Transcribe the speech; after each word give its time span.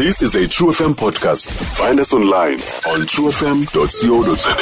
This 0.00 0.22
is 0.22 0.34
a 0.34 0.48
True 0.48 0.68
FM 0.68 0.94
podcast. 0.94 1.50
Find 1.76 2.00
us 2.00 2.14
online 2.14 2.54
on 2.88 3.00
truefm.co.za. 3.04 4.56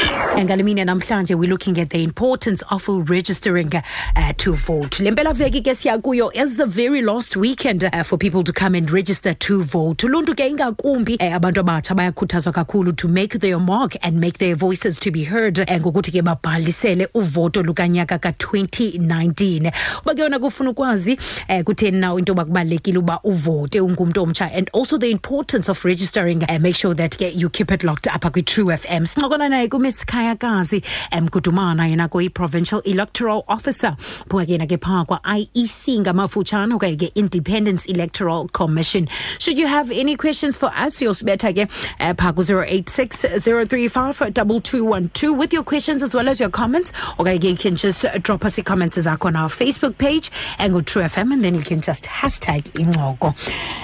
ngalimini 0.44 0.84
namhlanje 0.84 1.34
we're 1.34 1.50
looking 1.50 1.78
at 1.80 1.90
the 1.90 2.02
importance 2.02 2.64
of 2.70 2.88
registering 3.10 3.70
uh, 3.74 4.32
to 4.36 4.52
vote 4.52 5.00
le 5.00 5.10
mpelaveki 5.10 5.60
ke 5.62 5.74
siya 5.74 5.98
kuyo 5.98 6.30
as 6.36 6.56
the 6.56 6.66
very 6.66 7.02
last 7.02 7.36
weekend 7.36 7.84
uh, 7.84 8.02
for 8.02 8.18
people 8.18 8.42
to 8.42 8.52
come 8.52 8.74
and 8.78 8.90
register 8.90 9.34
to 9.34 9.62
vote 9.62 10.06
uluntu 10.06 10.34
ke 10.34 10.40
ingakumbi 10.50 11.14
uh, 11.20 11.34
abantu 11.34 11.60
abatsha 11.60 11.94
bayakhuthazwa 11.94 12.52
kakhulu 12.52 12.92
to 12.92 13.08
make 13.08 13.38
their 13.38 13.60
mark 13.60 13.96
and 14.02 14.20
make 14.20 14.38
their 14.38 14.56
voices 14.56 14.98
to 14.98 15.10
be 15.10 15.24
heard 15.24 15.58
uh, 15.58 15.76
ngokuthi 15.80 16.10
ke 16.12 16.22
babhalisele 16.22 17.08
uvoto 17.14 17.62
lukanyaka 17.62 18.18
ka-2019 18.18 19.72
uba 20.02 20.14
ke 20.14 20.20
yona 20.20 20.38
kufuna 20.38 20.70
ukwazi 20.70 21.18
um 21.48 21.62
kutheni 21.64 21.98
na 21.98 22.14
into 22.14 22.30
yoba 22.32 22.44
kubalulekile 22.44 22.98
uba 22.98 23.20
uvote 23.24 23.80
ungumntu 23.80 24.22
omtsha 24.22 24.52
and 24.52 24.70
also 24.72 24.98
the 24.98 25.10
importance 25.10 25.27
of 25.30 25.84
registering 25.84 26.42
and 26.44 26.62
make 26.62 26.74
sure 26.74 26.94
that 26.94 27.20
you 27.20 27.50
keep 27.50 27.70
it 27.70 27.84
locked 27.84 28.04
apha 28.06 28.30
kwi-true 28.30 28.66
fm 28.66 29.04
sincokola 29.06 29.48
naye 29.48 29.68
kumiss 29.68 30.04
khayakazi 30.06 30.82
mgudumana 31.12 31.86
yena 31.86 32.08
kuyi-provincial 32.08 32.80
electoral 32.86 33.44
officer. 33.46 33.94
Phuka 34.28 34.46
ke 34.46 34.50
yena 34.58 34.66
ke 34.66 34.78
kwa-iec 34.80 36.00
ngamafutshane 36.00 36.72
okanye 36.78 36.96
ke 36.98 37.12
independence 37.14 37.84
electoral 37.86 38.48
commission. 38.48 39.06
Should 39.38 39.58
you 39.58 39.66
have 39.66 39.90
any 39.90 40.16
questions 40.16 40.56
for 40.56 40.70
us 40.74 40.98
uyosibetha 41.00 41.52
ke 41.54 41.68
uh, 42.00 42.14
phaa 42.14 42.32
ku-086 42.34 43.68
035 43.68 44.32
2212 44.32 45.36
with 45.36 45.52
your 45.52 45.62
questions 45.62 46.02
as 46.02 46.14
well 46.14 46.28
as 46.28 46.40
your 46.40 46.50
comments. 46.50 46.90
Okanye 47.18 47.38
ke 47.40 47.44
you 47.44 47.56
can 47.56 47.76
just 47.76 48.04
drop 48.22 48.44
us 48.46 48.58
i-comments 48.58 48.96
zakho 48.96 49.26
on 49.26 49.36
our 49.36 49.48
facebook 49.50 49.98
page 49.98 50.30
and 50.58 50.72
engu-true 50.72 51.02
fm 51.02 51.32
and 51.34 51.44
then 51.44 51.54
you 51.54 51.62
can 51.62 51.80
just 51.82 52.04
hashtag 52.04 52.62
incoko 52.72 53.28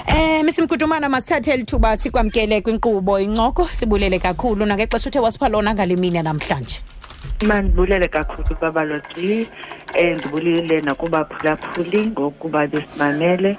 um 0.07 0.45
mr 0.47 0.65
mgudumana 0.67 1.07
masithathe 1.25 1.53
eli 1.53 1.63
thuba 1.63 1.97
sikwamkele 1.97 2.61
kwinkqubo. 2.61 3.19
Incoko 3.19 3.67
sibulele 3.67 4.19
kakhulu. 4.19 4.65
Nangexesha 4.65 5.09
uthe 5.09 5.19
wasipha 5.19 5.49
lona 5.49 5.73
ngale 5.73 5.95
mini 5.95 6.21
namhlanje 6.21 6.81
mandibulele 7.43 8.07
kakhulu 8.07 8.55
babalotri 8.61 9.47
um 9.99 10.17
ndibulile 10.17 10.81
nakubaphulaphuli 10.81 12.05
ngokuba 12.07 12.67
besimamele 12.67 13.57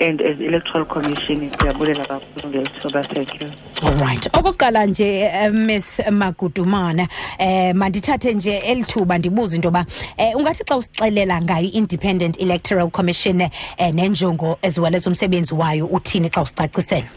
and 0.00 0.20
as 0.20 0.40
electoral 0.40 0.84
commission 0.84 1.50
siyabulela 1.50 2.04
kakhulu 2.04 2.48
ngelithuba 2.48 3.02
thank 3.02 3.40
you. 3.40 3.50
Alright 3.82 4.28
okokuqala 4.32 4.86
nje 4.86 5.28
uh, 5.28 5.54
miss 5.54 6.00
magudumana 6.10 7.08
eh 7.38 7.74
mandithathe 7.74 8.34
nje 8.34 8.58
elithuba 8.58 9.18
ndibuza 9.18 9.56
into 9.56 9.68
yoba 9.68 9.86
eh 10.18 10.36
ungathi 10.36 10.64
xa 10.64 10.76
usixelela 10.76 11.42
ngayo 11.42 11.66
i-independent 11.66 12.40
electoral 12.40 12.90
commission 12.90 13.40
eh 13.40 13.50
nenjongo 13.92 14.58
as 14.62 14.78
well 14.78 14.94
as 14.94 15.06
umsebenzi 15.06 15.54
wayo 15.54 15.86
uthini 15.86 16.30
xa 16.30 16.42
usicacisela? 16.42 17.08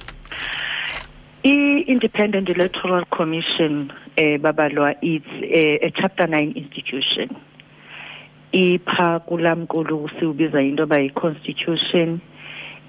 I-independent 1.44 2.50
electoral 2.50 3.06
commission 3.06 3.92
eh 4.16 4.38
babalwa 4.38 4.96
it's 5.02 5.28
a, 5.44 5.86
a 5.86 5.92
chapter 5.92 6.28
9 6.28 6.52
institution. 6.56 7.30
Ipha 8.52 9.20
kulamkulu 9.20 10.10
siubiza 10.20 10.62
into 10.62 10.86
ba 10.86 11.00
yi-constitution. 11.00 12.20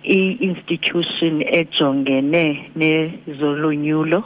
I-institution 0.02 1.42
ejongene 1.42 2.70
nezolonyulo 2.76 4.24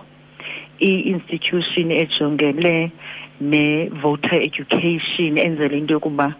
i-institution 0.80 1.90
ejongene 1.90 2.92
ne-voter 3.40 4.42
education 4.42 5.38
enzela 5.38 5.76
into 5.76 5.94
yokuba 5.94 6.34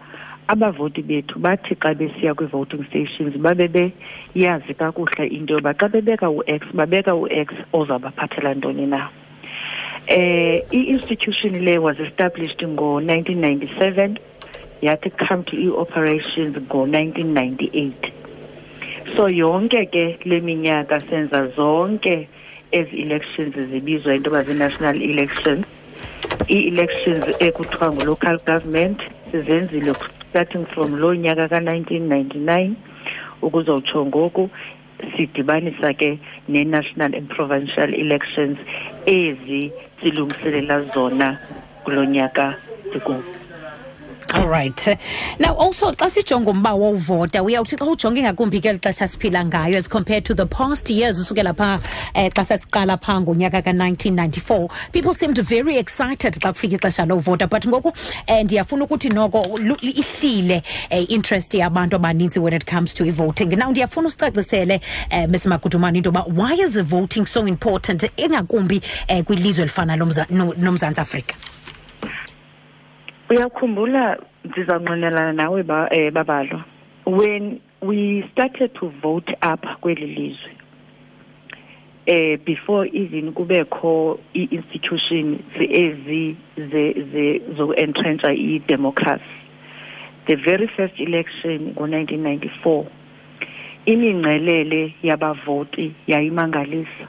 abavoti 0.47 1.01
bethu 1.01 1.39
bathi 1.39 1.75
xa 1.75 1.93
besiya 1.93 2.33
kwi-voting 2.33 2.85
stations 2.87 3.35
babe 3.37 3.67
beyazi 3.73 4.73
kakuhle 4.73 5.27
into 5.27 5.53
yoba 5.53 5.73
xa 5.73 5.87
bebeka 5.89 6.29
u-x 6.29 6.61
babeka 6.73 7.15
u-x 7.15 7.53
ozawubaphathela 7.73 8.53
ntoni 8.53 8.85
na. 8.87 9.09
Eh 10.07 10.61
i-institution 10.71 11.65
le 11.65 11.77
was 11.77 11.99
established 11.99 12.61
ngo-1997 12.61 14.17
yathi 14.81 15.09
come 15.17 15.43
to 15.43 15.57
i-operations 15.57 16.55
ngo-1998 16.55 18.14
so 19.13 19.27
yonke 19.29 19.85
ke 19.91 20.17
le 20.25 20.39
minyaka 20.41 21.01
senza 21.09 21.45
zonke 21.55 22.27
ezi 22.71 23.01
elections 23.01 23.53
zibizwa 23.55 24.15
into 24.15 24.29
yoba 24.29 24.43
zii-national 24.43 25.01
elections. 25.01 25.65
Ii-elections 26.49 27.25
ekuthiwa 27.39 27.91
ngu-local 27.93 28.37
government 28.45 28.99
sizenzile 29.31 29.93
starting 30.29 30.65
from 30.65 30.95
loo 30.99 31.13
nyaka 31.13 31.47
ka-1999 31.47 32.73
ukuzotsho 33.41 34.05
ngoku 34.05 34.49
sidibanisa 35.15 35.93
ke 35.93 36.19
ne-national 36.47 37.15
and 37.15 37.29
provincial 37.29 37.93
elections 37.93 38.57
ezi 39.05 39.71
silungiselela 40.01 40.81
zona 40.93 41.37
kulo 41.83 42.05
nyaka 42.05 42.55
sikuwo 42.93 43.23
all 44.35 44.47
right. 44.49 44.87
Now 45.39 45.53
also 45.55 45.91
xa 45.91 46.09
sijonga 46.09 46.51
umba 46.51 46.73
wovota 46.73 47.43
uyawuthi 47.43 47.77
xa 47.77 47.85
ujonge 47.85 48.21
ngakumbi 48.21 48.61
ke 48.61 48.69
eli 48.69 48.79
xesha 48.79 49.07
siphila 49.07 49.45
ngayo 49.45 49.77
as 49.77 49.87
compared 49.87 50.25
to 50.25 50.33
the 50.33 50.45
past 50.45 50.89
years 50.89 51.19
usukela 51.19 51.53
phaa 51.55 51.75
um 52.15 52.29
xa 52.29 52.43
sesiqala 52.43 52.97
phaa 53.01 53.21
ngonyaka 53.21 53.61
ka-1994 53.63 54.69
people 54.91 55.13
seemed 55.13 55.37
very 55.39 55.77
excited 55.77 56.33
xa 56.33 56.51
kufika 56.53 56.75
ixesha 56.77 57.05
lovota. 57.05 57.47
But 57.49 57.65
ngoku 57.65 57.93
um 58.27 58.43
ndiyafuna 58.43 58.85
ukuthi 58.85 59.09
noko 59.09 59.59
ihlile 59.81 60.63
um 60.91 61.05
interest 61.09 61.53
yabantu 61.53 61.95
abaninzi 61.95 62.39
when 62.39 62.53
it 62.53 62.65
comes 62.65 62.93
to 62.93 63.05
i-voting 63.05 63.55
now 63.57 63.71
ndiyafuna 63.71 64.07
usicacisele 64.07 64.81
um 65.11 65.31
ms 65.31 65.45
magudumana 65.45 65.97
into 65.97 66.09
yoba 66.09 66.25
why 66.27 66.53
is 66.55 66.75
voting 66.81 67.25
so 67.25 67.47
important 67.47 68.03
ingakumbi 68.17 68.81
um 69.09 69.23
kwilizwe 69.23 69.61
elifana 69.63 69.95
lomza- 69.95 70.57
nomzantsi 70.57 71.01
afrika 71.01 71.35
uyakhumbula 73.39 74.17
ndizawunqinelana 74.45 75.33
nawe 75.33 75.63
ba, 75.63 75.87
eh, 75.91 76.11
babalo 76.13 76.63
when 77.05 77.59
we 77.81 78.23
started 78.31 78.73
to 78.73 78.87
vote 79.01 79.31
up 79.53 79.65
kweli 79.81 80.05
lizwe 80.07 80.51
eh 82.07 82.37
before 82.45 82.89
even 82.93 83.31
kubekho 83.33 84.19
i-institution 84.33 85.39
ezi 85.59 86.35
ze- 86.57 86.93
ze- 87.11 87.41
zoku-entrentsha 87.57 88.33
i-democracy 88.33 89.23
the 90.25 90.35
very 90.35 90.67
first 90.67 90.99
election 90.99 91.59
ngo-1994 91.73 92.85
imingcelele 93.85 94.93
yabavoti 95.03 95.91
yayimangalisa. 96.07 97.07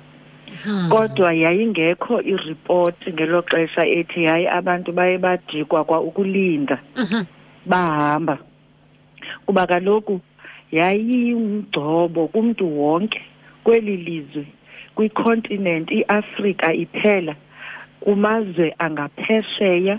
Kodwa 0.88 1.32
yayingekho 1.34 2.22
iripoti 2.22 3.12
ngelo 3.12 3.42
xesha 3.42 3.86
ethi 3.86 4.24
hayi 4.24 4.46
abantu 4.46 4.92
baye 4.92 5.18
badikwa 5.18 5.84
kwa 5.84 6.00
ukulinda. 6.00 6.78
Bahamba. 7.66 8.38
Kuba 9.46 9.66
kaloku 9.66 10.20
yayingcobo 10.72 12.28
kumntu 12.28 12.80
wonke 12.80 13.22
kweli 13.64 13.96
lizwe 13.96 14.46
kwicontinent 14.94 15.90
iafrika 15.90 16.74
iphela 16.74 17.34
kumazwe 18.00 18.74
angaphesheya 18.78 19.98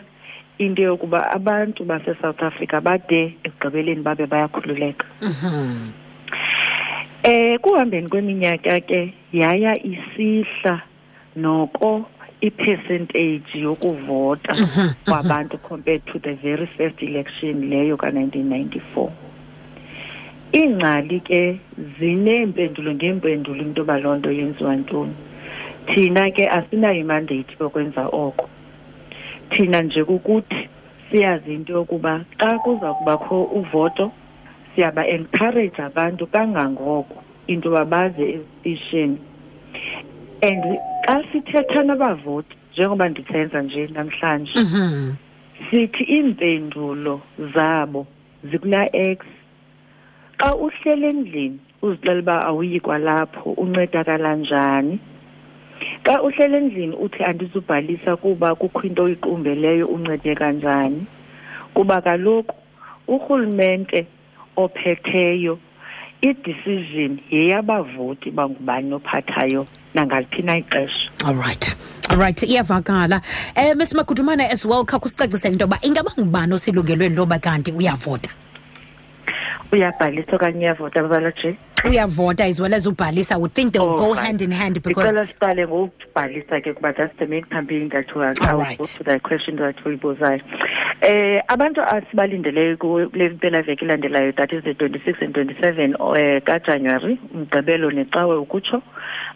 into 0.57 0.81
yokuba 0.81 1.31
abantu 1.31 1.84
basesouth 1.85 2.44
africa 2.44 2.81
bade 2.81 3.38
ekugqibeleni 3.44 4.01
babe 4.01 4.25
bayakhululeka. 4.25 5.06
Eh 7.27 7.59
kuhambeni 7.59 8.09
kweminyaka 8.09 8.79
ke 8.79 9.13
yaya 9.33 9.73
isihla 9.93 10.75
noko 11.35 12.05
ipercentage 12.41 13.51
yokuvota 13.65 14.53
kwabantu 15.05 15.57
compared 15.57 16.05
to 16.05 16.19
the 16.19 16.33
very 16.33 16.65
first 16.75 17.03
election 17.03 17.69
leyo 17.69 17.97
ka-1994 17.97 19.09
iingcali 20.53 21.19
ke 21.19 21.59
zineempendulo 21.99 22.93
ngeempendulo 22.95 23.61
into 23.61 23.81
yoba 23.81 23.99
loo 23.99 24.15
nto 24.15 24.31
yenziwa 24.31 24.75
ntoni. 24.75 25.15
Thina 25.88 26.31
ke 26.31 26.47
asinayo 26.57 27.00
imandate 27.00 27.51
yokwenza 27.59 28.07
oko. 28.07 28.50
Thina 29.50 29.81
nje 29.81 30.03
kukuthi 30.03 30.69
siyazi 31.12 31.53
into 31.53 31.73
yokuba 31.73 32.23
xa 32.39 32.59
kuza 32.59 32.94
kubakho 32.94 33.44
uvoto 33.44 34.12
siyaba-encourage 34.77 35.79
abantu 35.81 36.27
kangangoko 36.29 37.24
into 37.47 37.69
yoba 37.69 37.85
baze 37.85 38.21
ezitishini. 38.21 39.18
And 40.44 40.63
xa 41.07 41.24
sithetha 41.31 41.83
nabavoti 41.83 42.56
njengoba 42.74 43.09
ndithenza 43.09 43.62
nje 43.62 43.88
namhlanje 43.88 44.59
Mhm. 44.59 45.15
sithi 45.69 46.03
iimpendulo 46.03 47.21
zabo 47.53 48.07
zikulaa 48.44 48.89
x. 48.94 49.25
Xa 50.38 50.56
uhlele 50.56 51.09
endlini 51.09 51.59
uzixela 51.81 52.19
uba 52.19 52.45
awuyi 52.45 52.80
kwalapho 52.80 53.50
uncedakala 53.57 54.35
njani. 54.35 55.00
Xa 56.03 56.21
uhlele 56.21 56.57
endlini 56.57 56.95
uthi 56.95 57.23
andizubhalisa 57.23 58.15
kuba 58.15 58.56
kukho 58.56 58.88
into 58.88 59.03
oyiqumbeleyo 59.03 59.88
uncedeka 59.88 60.51
njani 60.51 61.06
kuba 61.73 62.01
kaloku 62.01 62.56
urhulumente 63.07 64.07
ophetheyo 64.57 65.59
i-decision 66.21 67.19
yeyabavoti 67.31 68.31
bangubani 68.31 68.94
ophathayo 68.94 69.68
nangaliphi 69.94 70.42
na 70.42 70.57
ixesha. 70.57 71.09
Alright 71.25 71.75
alright 72.09 72.44
iyavakala. 72.44 73.21
Um 73.56 73.77
mesimakudumana 73.77 74.50
as 74.50 74.65
well 74.65 74.86
kha 74.86 75.00
kusicacisele 75.00 75.54
into 75.54 75.65
yoba 75.65 75.80
ingaba 75.81 76.12
ngubani 76.18 76.54
oselungelweni 76.54 77.15
loba 77.15 77.39
kanti 77.39 77.71
uyavota? 77.71 78.30
Uyabhalisa 79.71 80.36
okanye 80.36 80.59
uyavota 80.59 81.01
babaloje 81.04 81.56
uyavota 81.85 82.45
as 82.45 82.59
well 82.59 82.74
as 82.74 82.85
ubhalisa 82.88 83.38
would 83.38 83.53
think 83.53 83.74
they 83.74 83.79
will 83.79 83.95
go 83.95 84.09
Alright. 84.09 84.25
hand 84.25 84.41
in 84.41 84.51
hand 84.51 84.81
because 84.81 85.13
siqale 85.27 85.68
ngokubhalisa 85.68 86.62
ke 86.62 86.74
kuba 86.74 86.94
that's 86.94 87.15
the 87.19 87.25
main 87.27 87.44
campaign 87.44 87.89
that 87.89 88.06
we 88.15 88.24
are 88.24 88.33
I 88.41 88.53
will 88.53 88.62
Alright. 88.62 88.77
go 88.77 88.85
to 88.85 89.03
the 89.03 89.19
question 89.19 89.56
that 89.57 89.75
uyibuzayo 89.85 90.41
eh 91.01 91.41
abantu 91.47 91.81
asibalindeleyo 91.81 92.77
ku- 92.77 93.09
kule 93.12 93.29
mpelaveki 93.29 93.85
ilandelayo 93.85 94.31
that 94.31 94.53
is 94.53 94.63
the 94.63 94.74
26 94.74 95.21
and 95.21 95.35
27 95.35 96.18
eh 96.18 96.41
kaJanuary 96.44 97.19
umgqibelo 97.35 97.91
necawe 97.91 98.35
ukutsho 98.38 98.81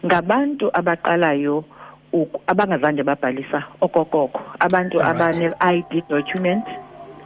ngabantu 0.06 0.70
abaqalayo 0.74 1.64
abangazange 2.48 3.04
babhalisa 3.04 3.64
okokoko 3.82 4.42
abantu 4.60 5.02
Alright. 5.02 5.22
abane 5.22 5.54
ID 5.76 6.04
document 6.10 6.66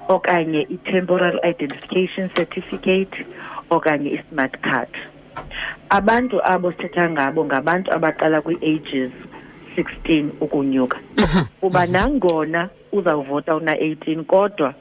okanye 0.08 0.62
i-temporal 0.70 1.40
identification 1.44 2.30
certificate 2.36 3.26
okanye 3.70 4.10
i-smart 4.10 4.62
card. 4.62 4.90
Abantu 5.90 6.42
abo 6.44 6.72
sithetha 6.72 7.10
ngabo 7.10 7.46
ngabantu 7.46 7.92
abaqala 7.94 8.42
kwi-ages 8.42 9.12
16 9.76 10.30
ukunyuka. 10.40 10.98
Kuba 11.62 11.86
nangona 11.86 12.70
uzawuvota 12.92 13.56
una-18 13.56 14.24
kodwa 14.24 14.74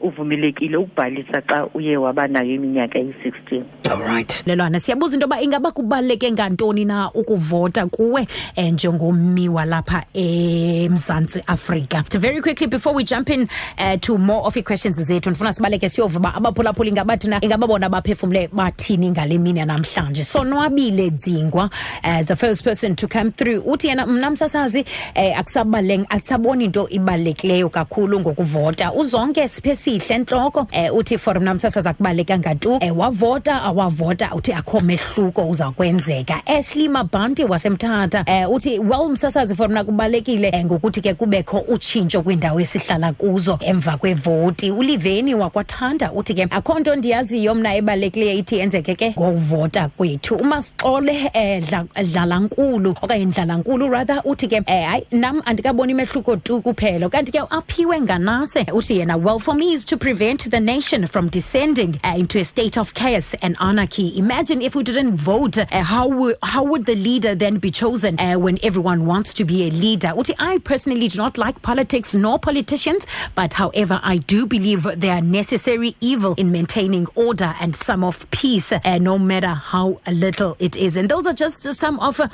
uvumelekile 0.00 0.76
ukubhalisa 0.76 1.42
xa 1.42 1.66
uye 1.74 1.96
waba 1.96 2.28
nayo 2.28 2.54
iminyaka 2.54 2.98
eyi-16 2.98 3.62
alright 3.90 4.42
lelwana 4.46 4.80
siyabuza 4.80 5.14
into 5.14 5.24
yoba 5.24 5.40
ingaba 5.40 5.70
kubaluleke 5.70 6.32
ngantoni 6.32 6.84
na 6.84 7.10
ukuvota 7.12 7.86
kuwe 7.86 8.26
um 8.56 8.64
njengommi 8.64 9.48
walapha 9.48 10.04
emzantsi 10.14 11.42
afrika? 11.46 12.04
So 12.12 12.18
very 12.18 12.40
quickly 12.40 12.66
before 12.66 12.94
we 12.94 13.04
jump 13.04 13.30
in 13.30 13.48
uh, 13.78 13.96
to 14.00 14.18
more 14.18 14.46
of 14.46 14.56
ii-questions 14.56 14.96
zethu 15.02 15.30
ndifuna 15.30 15.52
sibaleke 15.52 15.88
siyova 15.88 16.18
uba 16.18 16.34
abaphulaphuli 16.34 16.88
ingaba 16.90 17.16
thina 17.16 17.44
ingaba 17.44 17.66
bona 17.66 17.88
baphefumle 17.88 18.48
bathini 18.52 19.10
ngale 19.10 19.38
mini 19.38 19.58
yanamhlanje 19.58 20.24
sonwabile 20.24 21.10
dzingwa 21.10 21.70
as 22.02 22.26
the 22.26 22.36
first 22.36 22.64
person 22.64 22.96
to 22.96 23.08
come 23.08 23.30
through. 23.30 23.62
Uthi 23.66 23.86
yena 23.88 24.06
mna 24.06 24.30
msasazi 24.30 24.84
um 25.16 25.38
akusabaleng 25.38 26.06
akusaboni 26.08 26.64
into 26.64 26.88
ibalulekileyo 26.90 27.68
kakhulu 27.68 28.20
ngokuvota. 28.20 28.92
Uzonke 28.92 29.48
siphe 29.48 29.74
sihle 29.88 30.18
ntloko 30.18 30.60
um 30.60 30.96
uthi 30.96 31.18
for 31.18 31.40
mna 31.40 31.54
msasazi 31.54 31.88
akubalulekanga 31.88 32.54
tu 32.54 32.74
um 32.74 32.98
wavota 32.98 33.62
awavota. 33.62 34.30
Uthi 34.34 34.52
akho 34.52 34.80
mehluko 34.80 35.48
uza 35.48 35.70
kwenzeka. 35.70 36.42
Ashley 36.46 36.88
mabanti 36.88 37.44
wasemthatha. 37.44 38.24
Um 38.26 38.52
uthi 38.54 38.78
well 38.78 39.08
msasazi 39.08 39.54
for 39.54 39.68
mna 39.68 39.84
kubalulekile 39.84 40.50
um 40.50 40.64
ngokuthi 40.64 41.00
ke 41.00 41.14
kubekho 41.14 41.58
utshintsho 41.58 42.22
kwiindawo 42.22 42.60
esihlala 42.60 43.12
kuzo 43.12 43.58
emva 43.60 43.96
kwevoti. 43.96 44.70
Uliveni 44.70 45.34
wakwathanda 45.34 46.12
uthi 46.12 46.34
ke 46.34 46.46
akho 46.50 46.78
nto 46.78 46.96
ndiyaziyo 46.96 47.54
mna 47.54 47.74
ebalulekileyo 47.74 48.32
ithi 48.32 48.58
yenzeke 48.58 48.94
ke 48.94 49.10
ngovota 49.10 49.88
kwethu. 49.88 50.34
Umasixole 50.34 51.30
um 51.34 51.88
dlalankulu 52.04 52.94
okanye 53.02 53.24
ndlalankulu 53.24 53.88
rather 53.88 54.22
uthi 54.24 54.48
ke 54.48 54.58
um 54.58 54.64
hayi 54.64 55.06
nam 55.12 55.42
andikaboni 55.44 55.94
mehluko 55.94 56.36
tu 56.36 56.60
kuphela. 56.60 57.08
Kanti 57.08 57.32
ke 57.32 57.40
aphiwe 57.50 58.00
nganase 58.00 58.66
uthi 58.72 58.98
yena 58.98 59.16
well 59.16 59.38
for 59.38 59.54
me 59.54 59.77
is 59.78 59.84
to 59.84 59.96
prevent 59.96 60.50
the 60.50 60.58
nation 60.58 61.06
from 61.06 61.28
descending 61.28 62.00
uh, 62.02 62.14
into 62.16 62.38
a 62.40 62.44
state 62.44 62.76
of 62.76 62.94
chaos 62.94 63.34
and 63.42 63.56
anarchy. 63.60 64.18
Imagine 64.18 64.60
if 64.60 64.74
we 64.74 64.82
didn't 64.82 65.14
vote 65.14 65.56
uh, 65.56 65.66
how, 65.70 66.08
wo- 66.08 66.34
how 66.42 66.64
would 66.64 66.84
the 66.86 66.96
leader 66.96 67.34
then 67.34 67.58
be 67.58 67.70
chosen 67.70 68.18
uh, 68.18 68.34
when 68.34 68.58
everyone 68.64 69.06
wants 69.06 69.32
to 69.34 69.44
be 69.44 69.68
a 69.68 69.70
leader? 69.70 70.12
I 70.38 70.58
personally 70.58 71.08
do 71.08 71.18
not 71.18 71.38
like 71.38 71.62
politics 71.62 72.14
nor 72.14 72.38
politicians 72.38 73.06
but 73.34 73.52
however 73.54 74.00
i 74.02 74.16
do 74.16 74.46
believe 74.46 74.82
they 74.96 75.10
are 75.10 75.20
necessary 75.20 75.94
evil 76.00 76.34
in 76.36 76.50
maintaining 76.52 77.06
order 77.14 77.54
and 77.60 77.74
some 77.74 78.02
of 78.04 78.28
peace 78.30 78.72
uh, 78.72 78.98
no 78.98 79.18
matter 79.18 79.48
how 79.48 80.00
little 80.10 80.56
it 80.58 80.76
is. 80.76 80.96
And 80.96 81.08
those 81.08 81.26
are 81.26 81.32
just 81.32 81.62
some 81.74 81.98
of 82.00 82.20
uh, 82.20 82.28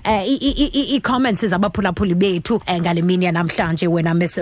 bethu 2.25 2.61
uh, 2.67 4.15
Miss 4.15 4.39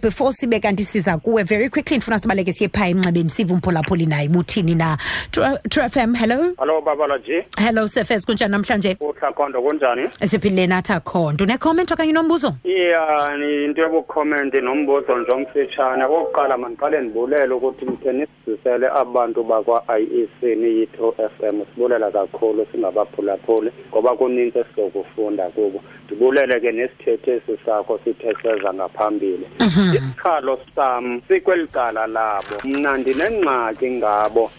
before 0.00 0.32
sibe 0.34 0.60
kanti 0.60 0.84
siza 0.84 1.18
kuwe 1.18 1.42
very 1.42 1.70
quickly. 1.70 1.96
Ndifuna 1.96 2.18
sibaleke 2.18 2.52
siye 2.52 2.68
phaa 2.68 2.86
emnxebeni 2.86 3.30
sive 3.30 3.52
umphulaphuli 3.52 4.06
naye 4.06 4.28
buthini 4.28 4.74
na. 4.74 4.98
True 5.30 5.88
FM 5.88 6.14
hello? 6.14 6.54
Hello 6.58 6.80
babalaji 6.80 7.44
hello 7.58 7.88
sefes 7.88 8.26
kunjani 8.26 8.52
namhlanje? 8.52 8.96
Uthakhondo 9.00 9.62
kunjani? 9.62 10.08
Siphilile 10.26 10.66
nathi 10.66 10.92
akho 10.92 11.32
unecomment 11.40 11.90
okanye 11.92 12.10
unombuzo? 12.10 12.54
Iya 12.64 13.36
ni 13.38 13.64
into 13.64 13.80
yokukhomenti 13.82 14.60
nombuzo 14.60 15.18
nje 15.18 15.32
omfitshane. 15.32 16.04
Okokuqala 16.04 16.58
mandiqale 16.58 17.00
ndibulele 17.00 17.54
ukuthi 17.54 17.84
mthe 17.84 18.12
nisizisele 18.12 18.88
abantu 18.88 19.44
bakwa-i 19.44 20.02
e 20.02 20.28
c 20.40 20.54
niyitho 20.54 21.14
f 21.18 21.42
m. 21.42 21.62
Sibulela 21.74 22.10
kakhulu 22.10 22.66
singabaphulaphuli 22.72 23.70
ngoba 23.90 24.16
kunintsi 24.16 24.58
esizokufunda 24.58 25.48
kubo 25.50 25.82
sidibulele-ke 26.08 26.72
nesithethe 26.72 27.40
sakho 27.66 27.98
sithehleza 28.04 28.74
ngaphambili. 28.74 29.46
Mhm. 29.60 29.94
Isikhalo 29.96 30.60
sam 30.74 31.20
sikweli 31.28 31.66
cala 31.66 32.06
labo. 32.06 32.56
Mna 32.64 32.96
ndinengxaki 32.96 33.90
ngabo 33.90 34.50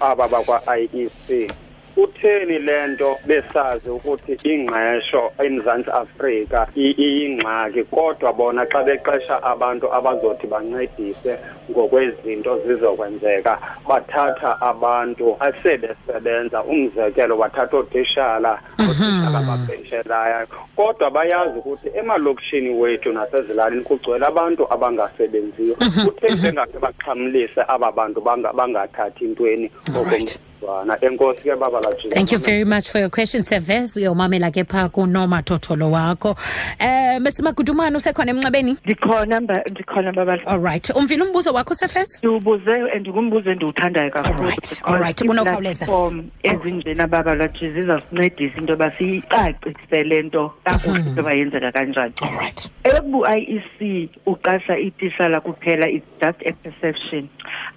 aba 0.00 0.28
bakwa-i 0.28 0.88
e 0.92 1.08
c. 1.26 1.50
kutheni 1.94 2.58
le 2.58 2.86
nto 2.86 3.18
besazi 3.26 3.90
ukuthi 3.90 4.32
ingqesho 4.44 5.32
eMzantsi 5.44 5.90
Afrika 5.90 6.66
i- 6.76 6.94
iyingxaki? 6.98 7.84
Kodwa 7.84 8.32
bona 8.32 8.66
xa 8.66 8.82
beqesha 8.82 9.42
abantu 9.42 9.86
abazothi 9.92 10.46
bancedise 10.46 11.38
ngokwezinto 11.70 12.58
zizokwenzeka 12.66 13.58
bathatha 13.88 14.60
abantu 14.60 15.36
asebesebenza. 15.40 16.62
Umzekelo 16.64 17.36
bathatha 17.36 17.76
ootishala 17.76 18.58
ootishala 18.80 19.40
babhenshelayo 19.48 20.46
kodwa 20.76 21.10
bayazi 21.10 21.58
ukuthi 21.58 21.88
emalokishini 21.94 22.70
wethu 22.80 23.12
nasezilalini 23.12 23.82
kugcwele 23.84 24.26
abantu 24.26 24.66
abangasebenziyo. 24.72 25.74
Kutheni 26.04 26.36
bengakhe 26.36 26.78
baxhamlise 26.78 27.60
aba 27.68 27.92
bantu 27.92 28.20
banga- 28.20 28.52
bangathathi 28.52 29.24
ntweni 29.24 29.70
Alright. 29.96 30.38
Okomzwana 30.64 30.98
enkosi 31.00 31.40
ke 31.42 31.56
baba 31.56 31.80
lajika 31.80 32.14
Thank 32.14 32.32
you 32.32 32.38
very 32.38 32.64
much 32.64 32.88
for 32.90 32.98
your 32.98 33.10
question 33.10 33.42
Seves. 33.44 33.96
Uyomamela 33.96 34.50
ke 34.52 34.64
phaa 34.68 34.88
kunomathotholo 34.88 35.90
wakho. 35.90 36.36
Um 36.80 37.22
mesimakudumane 37.22 37.96
usekhona 37.96 38.30
emnxebeni? 38.30 38.76
Ndikhona 38.84 39.40
mba- 39.40 39.64
ndikhona 39.70 40.38
all 40.46 40.58
right. 40.60 40.90
Umvile 40.94 41.22
umbuzo 41.22 41.52
wakho 41.52 41.74
sefes 41.74 42.18
ndiwubuze 42.18 42.72
and 42.94 43.08
ngumbuzo 43.08 43.50
endiwuthandayo 43.50 44.10
kakhulu. 44.10 44.38
Alright, 44.38 44.60
because 44.60 44.80
alright, 44.84 45.20
iiplatform 45.20 46.24
ezinjena 46.42 47.06
baba 47.06 47.34
lwathi 47.34 47.70
zizasincedisa 47.70 48.58
into 48.58 48.72
yoba 48.72 48.90
siyicacisele 48.90 50.22
nto 50.22 50.52
kakuhle 50.64 50.98
into 51.00 51.16
yoba 51.20 51.32
yenzeka 51.32 51.72
kanjani. 51.72 52.14
Alright 52.22 52.68
ebu-iec 52.84 54.08
uqasha 54.26 54.78
itishala 54.78 55.40
kuphela 55.40 55.88
it's 55.88 56.06
just 56.20 56.38
a 56.46 56.52
perception. 56.52 57.28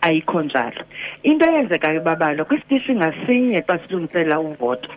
Ayikho 0.01 0.41
njalo. 0.44 0.84
Into 1.24 1.46
eyenzekayo 1.46 2.01
babalo 2.01 2.46
kwisitishi 2.77 2.96
ngasinye 2.96 3.62
xa 3.62 3.79
silungisela 3.79 4.39
uvoto 4.39 4.91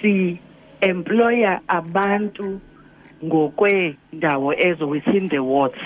si-employa 0.00 1.60
abantu 1.68 2.60
ngokweendawo 3.24 4.54
ezo 4.58 4.88
within 4.88 5.28
the 5.28 5.38
wards. 5.38 5.78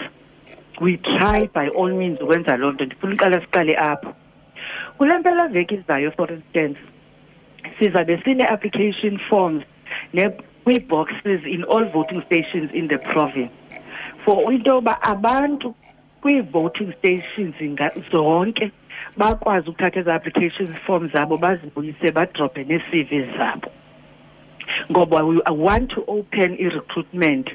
We 0.80 0.96
try 0.96 1.48
by 1.52 1.68
all 1.68 1.92
means 1.92 2.20
ukwenza 2.20 2.56
loo 2.56 2.72
nto. 2.72 2.84
Ndifuna 2.84 3.14
uqala 3.14 3.40
siqale 3.40 3.76
apho. 3.76 4.14
Kule 4.98 5.18
mpelaveki 5.18 5.74
izayo 5.74 6.10
for 6.12 6.32
instance 6.32 6.78
sizabe 7.78 8.22
sine-application 8.24 9.18
forms 9.18 9.64
kwii-boxes 10.64 11.44
in 11.46 11.64
all 11.64 11.84
voting 11.84 12.22
stations 12.22 12.70
in 12.72 12.88
the 12.88 12.98
province. 12.98 13.52
For 14.24 14.52
into 14.52 14.70
yoba 14.70 15.02
abantu 15.02 15.74
kwii-voting 16.22 16.94
stations 16.98 17.54
zonke 18.10 18.70
bakwazi 19.16 19.68
ukuthatha 19.68 19.98
ezi 20.00 20.10
application 20.10 20.74
forms 20.86 21.12
zabo 21.12 21.36
bazibuyise 21.36 22.12
badrobhe 22.12 22.64
nee-cvs 22.64 23.36
zabo. 23.38 23.70
Ngoba 24.90 25.24
we 25.24 25.40
want 25.50 25.90
to 25.90 26.04
open 26.08 26.56
i-recruitment 26.58 27.50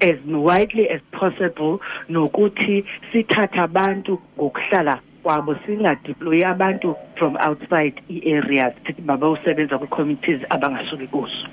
as 0.00 0.16
widely 0.26 0.88
as 0.88 1.00
possible 1.12 1.80
nokuthi 2.08 2.84
sithathe 3.12 3.60
abantu 3.60 4.18
ngokuhlala 4.38 5.00
kwabo 5.22 5.54
singadeployi 5.66 6.44
abantu 6.44 6.96
from 7.16 7.36
outside 7.36 8.00
ii-areas 8.10 8.74
sithi 8.86 9.02
mabawusebenza 9.02 9.78
kwii-committees 9.78 10.40
abangasuki 10.50 11.06
kuzo. 11.06 11.46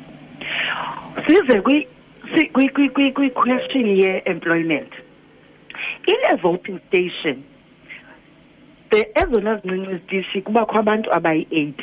Size 1.28 1.62
kwi- 1.62 1.88
si- 2.36 2.50
kwi- 2.50 2.70
kwi- 2.70 2.90
kwi- 2.90 3.12
kwi-question 3.12 3.86
ye-employment. 3.88 4.94
In 6.08 6.18
a 6.32 6.36
voting 6.38 6.80
station 6.88 7.44
ezona 9.21 9.55
zincinci 9.55 9.91
izitishi 9.91 10.41
kubakho 10.41 10.79
abantu 10.79 11.13
abayi-eight. 11.13 11.81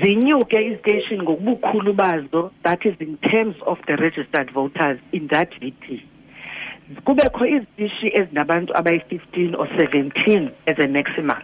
Zinyuke 0.00 0.66
iziteshi 0.66 1.18
ngokubukhulu 1.18 1.92
bazo 1.92 2.52
that 2.62 2.84
is 2.86 2.94
in 3.00 3.16
terms 3.16 3.56
of 3.66 3.78
the 3.86 3.96
registered 3.96 4.50
voters 4.50 4.98
in 5.12 5.28
that 5.28 5.50
vt 5.60 5.84
kubekho 7.04 7.46
izitishi 7.46 8.08
ezinabantu 8.18 8.72
abayi-fifteen 8.78 9.54
or 9.54 9.68
seventeen 9.76 10.50
as 10.66 10.78
a 10.78 10.86
maximum. 10.86 11.42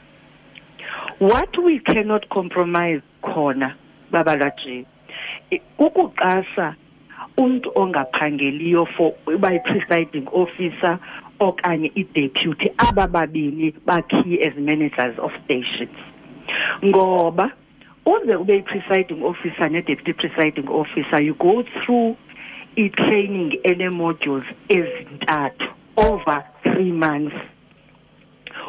What 1.19 1.57
we 1.59 1.79
cannot 1.79 2.29
compromise 2.29 3.03
khona 3.23 3.75
babalwaji 4.13 4.87
kukuqasha 5.79 6.75
umuntu 7.37 7.73
ongaphangeliyo 7.75 8.87
for 8.87 9.13
uba 9.27 9.53
yi-presiding 9.53 10.27
officer 10.33 10.99
okanye 11.41 11.93
i-deputy 11.95 12.71
aba 12.79 13.07
babini 13.07 13.75
bakey 13.87 14.43
as 14.47 14.55
managers 14.57 15.19
of 15.19 15.33
stations. 15.45 15.97
Ngoba 16.85 17.51
uze 18.07 18.37
ube 18.37 18.55
yi-presiding 18.55 19.23
officer 19.23 19.71
ne-deputy 19.71 20.13
presiding 20.13 20.69
officer 20.69 21.23
you 21.23 21.35
go 21.35 21.63
through 21.63 22.17
i-training 22.77 23.59
ene-modules 23.65 24.45
ezintathu 24.69 25.67
over 25.97 26.45
three 26.63 26.93
months. 26.93 27.37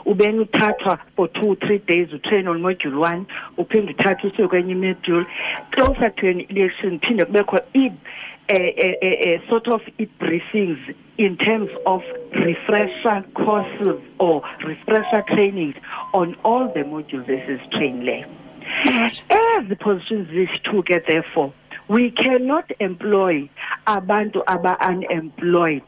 Ubeni 0.05 0.39
uthathwa 0.39 0.99
for 1.15 1.27
two 1.29 1.55
three 1.55 1.77
days 1.77 2.09
utrain 2.09 2.47
on 2.47 2.61
module 2.61 2.99
one 2.99 3.25
uphinde 3.57 3.91
uthathe 3.93 4.27
usuke 4.27 4.47
kwenye 4.47 4.71
imodule. 4.71 5.25
Closer 5.71 6.09
to 6.09 6.29
an 6.29 6.41
election 6.49 6.99
phinde 6.99 7.25
kubekho 7.25 7.59
uh, 8.49 9.49
sort 9.49 9.67
of 9.67 9.81
briefings 10.19 10.95
in 11.17 11.37
terms 11.37 11.69
of 11.85 12.01
refresher 12.33 13.25
courses 13.35 14.01
or 14.19 14.41
refresher 14.65 15.23
trainings 15.27 15.75
on 16.13 16.35
all 16.43 16.67
the 16.73 16.81
modules 16.81 17.25
this 17.27 17.47
is 17.47 17.59
trained 17.71 18.07
there. 18.07 18.25
As 19.29 19.67
the 19.67 19.75
positions 19.75 20.29
these 20.29 20.49
two 20.63 20.83
get 20.83 21.05
therefore, 21.07 21.53
we 21.87 22.11
cannot 22.11 22.71
employ 22.79 23.49
abantu 23.85 24.41
aba-unemployed 24.47 25.83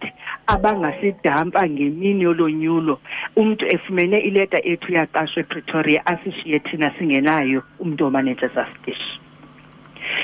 abangasidampa 0.48 1.70
ngemini 1.70 2.24
yolonyulo 2.24 3.00
umntu 3.36 3.66
efumene 3.68 4.20
ileta 4.20 4.60
ethu 4.66 4.94
yaqashwa 4.94 5.40
epretoria 5.40 6.06
asishiye 6.06 6.60
thina 6.60 6.92
singenayo 7.00 7.64
umntu 7.80 8.06
omanagers 8.06 8.58
astishi 8.58 9.20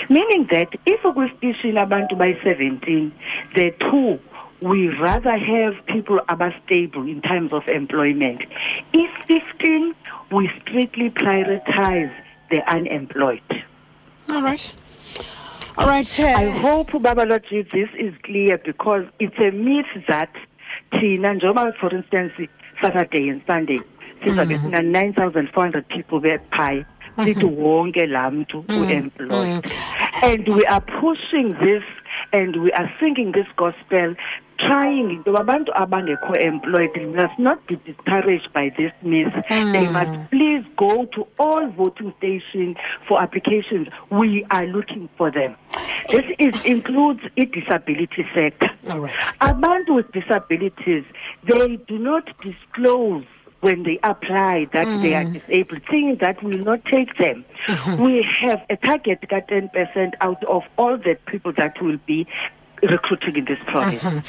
meaning 0.09 0.45
that 0.51 0.69
if 0.85 1.01
kwisitishini 1.01 1.79
abantu 1.79 2.15
bayi-17 2.15 3.11
the 3.55 3.71
two 3.79 4.19
we 4.61 4.89
rather 4.89 5.37
have 5.37 5.73
people 5.87 6.19
abastable 6.29 7.09
in 7.09 7.19
terms 7.21 7.51
of 7.51 7.67
employment. 7.67 8.41
If 8.93 9.09
15 9.27 9.95
we 10.31 10.49
strictly 10.61 11.09
prioritize 11.09 12.11
the 12.51 12.61
unemployed. 12.69 13.41
All 14.29 14.41
right. 14.43 14.73
All 15.77 15.87
right 15.87 16.19
uh, 16.19 16.23
i 16.25 16.49
hope 16.49 16.89
babaloji 16.91 17.63
this 17.71 17.89
is 17.97 18.13
clear 18.23 18.57
because 18.57 19.05
it's 19.19 19.37
a 19.39 19.51
myth 19.51 19.85
that 20.07 20.29
thina 20.91 21.33
njengoba 21.33 21.73
for 21.79 21.95
instance 21.95 22.33
saturday 22.81 23.29
and 23.29 23.41
sunday 23.47 23.79
sizabe 24.23 24.55
Mhm. 24.57 24.63
sina 24.63 24.81
9400 24.81 25.87
people 25.87 26.19
bephaya 26.19 26.85
sithi 27.25 27.45
wonke 27.45 28.05
laa 28.05 28.31
mntu 28.31 28.65
mm, 28.67 28.75
mm, 28.75 28.83
u-employed. 28.83 29.47
Mm. 29.47 29.61
and 30.23 30.47
we 30.47 30.65
are 30.65 30.81
pushing 31.01 31.49
this 31.65 31.83
and 32.33 32.55
we 32.55 32.71
are 32.71 32.93
singing 32.99 33.31
this 33.31 33.47
gospel 33.57 34.15
trying 34.57 35.05
oh. 35.05 35.09
into 35.09 35.31
abantu 35.31 35.71
abangekho 35.73 36.35
employed 36.35 36.91
must 37.15 37.39
not 37.39 37.59
be 37.67 37.75
discouraged 37.85 38.53
by 38.53 38.69
this 38.77 38.91
myth 39.01 39.33
they 39.49 39.87
must 39.87 40.29
please 40.29 40.63
go 40.77 41.05
to 41.05 41.27
all 41.39 41.67
voting 41.71 42.13
stations 42.17 42.77
for 43.07 43.21
applications. 43.21 43.87
We 44.09 44.45
are 44.49 44.65
looking 44.65 45.09
for 45.17 45.31
them. 45.31 45.55
This 46.09 46.25
is 46.39 46.53
includes 46.65 47.21
i-disability 47.37 48.25
sector. 48.35 48.69
All 48.89 49.01
right. 49.01 49.13
Abantu 49.41 49.95
with 49.95 50.11
disabilities 50.11 51.05
they 51.43 51.77
do 51.87 51.97
not 51.97 52.25
disclose 52.41 53.25
when 53.61 53.83
they 53.83 53.99
apply 54.03 54.67
that 54.73 54.85
they 55.01 55.13
are 55.13 55.23
mm. 55.23 55.33
disabled, 55.33 55.81
saying 55.89 56.17
that 56.19 56.43
will 56.43 56.57
not 56.57 56.83
take 56.85 57.15
them. 57.17 57.45
We 57.99 58.27
have 58.39 58.61
a 58.69 58.75
target 58.75 59.19
that 59.29 59.47
10% 59.47 60.13
out 60.19 60.43
of 60.45 60.63
all 60.77 60.97
the 60.97 61.17
people 61.27 61.53
that 61.57 61.81
will 61.81 61.99
be 62.05 62.27
recruiting 62.81 63.35
in 63.37 63.45
this 63.45 63.59
province. 63.67 64.03
And 64.03 64.23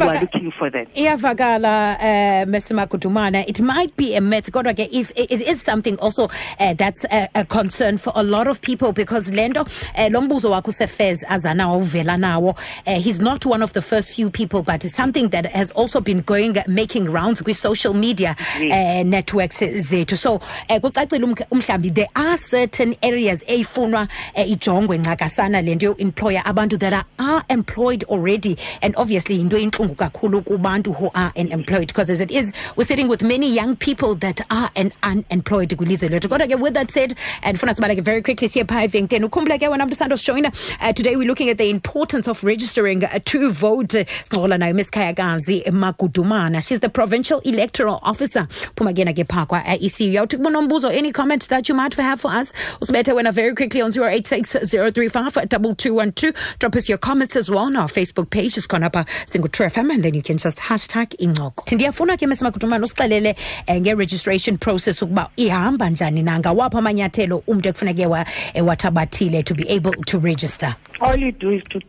we 0.00 0.06
are 0.06 0.20
looking 0.20 0.50
for 0.58 0.70
that. 0.70 0.88
iyavakala 0.94 1.96
uh, 2.00 2.44
Mr. 2.46 2.74
Magudumana 2.74 3.44
it 3.48 3.60
might 3.60 3.96
be 3.96 4.14
a 4.16 4.20
myth 4.20 4.50
kodwa 4.52 4.74
ke 4.74 4.88
if 4.92 5.10
it 5.16 5.30
it 5.30 5.42
is 5.42 5.62
something 5.62 5.96
also 5.98 6.28
uh, 6.58 6.74
that's 6.74 7.04
a, 7.10 7.28
a 7.34 7.44
concern 7.44 7.98
for 7.98 8.12
a 8.16 8.22
lot 8.22 8.46
of 8.48 8.60
people 8.60 8.92
because 8.92 9.30
lento 9.30 9.60
uh, 9.96 10.08
lo 10.10 10.20
mbuzo 10.20 10.50
wakho 10.50 10.72
sefez 10.72 11.24
azanawo 11.28 11.78
uvela 11.78 12.16
nawo 12.16 12.50
uh, 12.86 12.94
he's 13.00 13.20
not 13.20 13.44
one 13.46 13.62
of 13.62 13.72
the 13.72 13.82
first 13.82 14.14
few 14.14 14.30
people 14.30 14.62
but 14.62 14.84
it's 14.84 14.94
something 14.94 15.28
that 15.30 15.46
has 15.46 15.70
also 15.72 16.00
been 16.00 16.20
going 16.22 16.56
making 16.66 17.04
rounds 17.12 17.42
with 17.44 17.56
social 17.56 17.94
media 17.94 18.36
uh, 18.70 19.02
networks 19.04 19.58
zethu 19.60 20.16
so 20.16 20.38
kucacile 20.80 21.24
umk- 21.26 21.46
umhlambi 21.50 21.90
there 21.94 22.08
are 22.14 22.36
certain 22.38 22.96
areas 23.02 23.44
eyifunwa 23.46 24.08
uh, 24.36 24.50
ijongwe 24.50 24.98
ncakasana 24.98 25.62
lento 25.62 25.86
yo-employer 25.86 26.42
abantu 26.44 26.76
that 26.78 26.92
are, 26.92 27.04
are 27.18 27.42
employed 27.48 27.89
already. 28.04 28.56
And 28.82 28.94
obviously 28.96 29.40
into 29.40 29.56
inhlungu 29.56 29.94
kakhulu 29.96 30.42
kubantu 30.42 30.94
who 30.94 31.10
are 31.14 31.32
unemployed 31.36 31.88
because 31.88 32.10
as 32.10 32.20
it 32.20 32.30
is 32.30 32.52
we're 32.76 32.84
sitting 32.84 33.08
with 33.08 33.22
many 33.22 33.48
young 33.50 33.76
people 33.76 34.14
that 34.16 34.40
are 34.50 34.70
an 34.76 34.92
unemployed 35.02 35.70
kwilizwe 35.76 36.08
lethu. 36.08 36.28
Kodwa 36.28 36.46
ke 36.48 36.60
with 36.60 36.74
that 36.74 36.90
said 36.90 37.14
and 37.42 37.58
funa 37.58 37.72
sibaleke 37.74 38.02
very 38.02 38.22
quickly 38.22 38.48
siye 38.48 38.64
phaa 38.64 38.82
evenkeni. 38.84 39.24
Ukhumbule 39.28 39.58
ke 39.58 39.68
wena 39.68 39.86
mntu 39.86 39.94
sandosijoyina 39.96 40.52
uh, 40.80 40.92
today 40.92 41.16
we're 41.16 41.28
looking 41.28 41.48
at 41.50 41.58
the 41.58 41.70
importance 41.70 42.28
of 42.28 42.42
registering 42.44 43.04
uh, 43.04 43.18
to 43.24 43.50
vote 43.50 43.88
sincokola 44.24 44.58
nayo 44.58 44.74
miss 44.74 44.90
khayakazi 44.90 45.64
magudumana. 45.72 46.60
She's 46.66 46.80
the 46.80 46.88
provincial 46.88 47.40
electoral 47.40 47.98
officer. 48.02 48.46
Phuma 48.76 48.92
kuyena 48.94 49.12
ke 49.14 49.26
phaa 49.28 49.46
kwa-ec 49.46 50.00
uyawuthi 50.00 50.36
kubonombuzo 50.36 50.90
any 50.90 51.12
comment 51.12 51.48
that 51.48 51.68
you 51.68 51.74
might 51.74 51.94
have 51.94 52.20
for 52.20 52.30
us? 52.30 52.52
Usibethe 52.80 53.12
wena 53.12 53.32
very 53.32 53.54
quickly 53.54 53.80
on 53.82 53.90
086 53.92 54.52
035 54.70 55.34
2212 55.48 56.32
drop 56.58 56.76
us 56.76 56.88
your 56.88 56.98
comments 56.98 57.36
as 57.36 57.50
well 57.50 57.70
our 57.80 57.88
facebook 57.88 58.30
page 58.30 58.54
sikhona 58.54 58.90
pha 58.92 59.00
uh, 59.00 59.04
singu-true 59.26 59.66
fm 59.66 59.90
and 59.94 60.02
then 60.04 60.14
you 60.14 60.22
can 60.22 60.36
just 60.38 60.58
hashtag 60.58 61.14
incoko. 61.18 61.64
Ndiyafuna 61.76 62.16
ke 62.16 62.26
mesimagudumana 62.26 62.84
usixelele 62.86 63.34
um 63.68 63.76
nge-registration 63.80 64.58
process 64.58 65.02
ukuba 65.02 65.28
ihamba 65.36 65.90
njani 65.90 66.22
na 66.22 66.38
ngawaphi 66.38 66.76
amanyathelo 66.78 67.42
umntu 67.46 67.68
ekufuneke 67.68 68.02
ewa- 68.02 68.26
ewathabathile 68.54 69.38
eh, 69.38 69.44
to 69.44 69.54
be 69.54 69.64
able 69.68 69.92
to 70.06 70.18
register? 70.18 70.76
All 71.00 71.18
you 71.18 71.32
do 71.32 71.50
is 71.50 71.62
to 71.70 71.80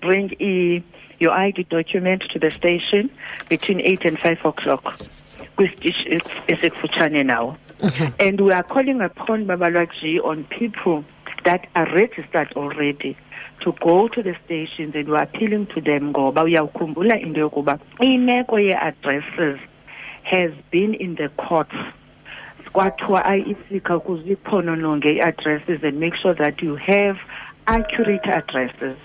bring 0.00 0.30
i- 0.40 0.82
your 1.20 1.32
ID 1.32 1.66
document 1.70 2.22
to 2.32 2.38
the 2.38 2.50
station 2.50 3.10
between 3.48 3.80
8 3.80 4.04
and 4.08 4.18
5 4.18 4.44
o'clock. 4.48 4.98
kwisitishi 5.56 6.20
esikufutshane 6.46 7.22
nawo. 7.22 7.56
Mhm. 7.82 8.12
And 8.28 8.40
we 8.40 8.52
are 8.52 8.62
calling 8.62 9.00
upon 9.00 9.44
babalwaji 9.46 10.20
on 10.24 10.44
people 10.44 11.04
that 11.44 11.66
are 11.74 11.86
registered 11.94 12.48
already 12.56 13.16
to 13.64 13.72
go 13.80 14.08
to 14.08 14.22
the 14.22 14.36
stations 14.44 14.94
and 14.94 15.08
we're 15.08 15.22
appealing 15.22 15.64
to 15.66 15.80
them 15.80 16.12
ngoba 16.12 16.42
uyawukhumbula 16.44 17.18
into 17.20 17.40
yokuba 17.40 17.78
imeko 17.98 18.58
ye-addresses 18.58 19.58
has 20.22 20.52
been 20.70 20.94
in 20.94 21.14
the 21.14 21.28
courts. 21.30 21.74
Kwathiwa 22.72 23.24
ayisika 23.24 23.96
ukuze 23.96 24.32
iphonononge 24.32 25.10
i-addresses 25.16 25.82
and 25.82 25.98
make 25.98 26.14
sure 26.16 26.34
that 26.34 26.62
you 26.62 26.76
have 26.76 27.18
accurate 27.66 28.26
addresses. 28.26 28.96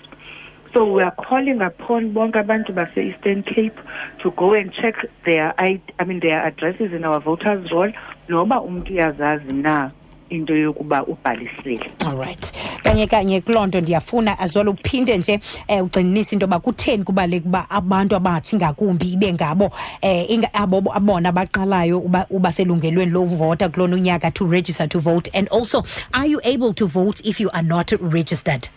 So 0.74 0.92
we 0.92 1.02
are 1.02 1.10
calling 1.12 1.62
upon 1.62 2.12
bonke 2.12 2.36
abantu 2.44 2.74
base-eastern 2.74 3.42
cape 3.42 3.78
to 4.18 4.30
go 4.32 4.52
and 4.54 4.72
check 4.72 5.06
their 5.24 5.54
I, 5.58 5.80
I 5.98 6.04
mean 6.04 6.20
their 6.20 6.44
addresses 6.46 6.92
in 6.92 7.04
our 7.04 7.20
voters 7.20 7.72
roll. 7.72 7.92
Noba 8.28 8.60
umntu 8.60 8.92
uyazazi 8.92 9.52
na 9.52 9.90
into 10.30 10.54
yokuba 10.54 11.04
ubhalisile. 11.06 11.90
Alright 12.06 12.52
kanye 12.82 13.06
kanye 13.06 13.40
kuloo 13.40 13.66
nto 13.66 13.80
ndiyafuna 13.80 14.38
as 14.38 14.56
well 14.56 14.68
uphinde 14.68 15.18
nje 15.18 15.40
um 15.68 15.80
ugxininise 15.86 16.32
into 16.32 16.44
yoba 16.44 16.58
kutheni 16.60 17.04
kubaluleka 17.04 17.46
uba 17.48 17.70
abantu 17.70 18.16
abathi 18.16 18.56
ngakumbi 18.56 19.12
ibe 19.12 19.32
ngabo 19.32 19.72
um 20.02 20.44
abo 20.52 20.92
abona 20.94 21.32
baqalayo 21.32 21.98
uba, 21.98 22.52
selungelweni 22.52 23.12
lovota 23.12 23.68
kulona 23.68 23.96
unyaka 23.96 24.30
to 24.30 24.46
register 24.46 24.86
to 24.88 24.98
vote. 25.00 25.28
And 25.34 25.48
also 25.48 25.84
are 26.14 26.26
you 26.26 26.40
able 26.44 26.72
to 26.74 26.86
vote 26.86 27.20
if 27.24 27.40
you 27.40 27.50
are 27.50 27.62
not 27.62 27.92
registered? 28.00 28.68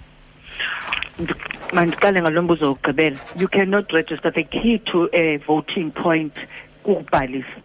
Ndi- 1.20 1.36
mandiqale 1.74 2.22
ngalo 2.22 2.42
mbuzo 2.42 2.68
wokugqibela. 2.68 3.18
You 3.40 3.48
cannot 3.48 3.92
register. 3.92 4.32
The 4.32 4.44
key 4.44 4.80
to 4.92 5.10
a 5.14 5.38
voting 5.38 5.92
point 5.92 6.34
kukubhalisa. 6.84 7.62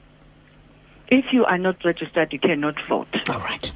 If 1.11 1.33
you 1.33 1.45
are 1.47 1.59
not 1.59 1.85
registered 1.85 2.33
you 2.33 2.39
cannot 2.39 2.77
vote. 2.89 3.17
Alright 3.29 3.73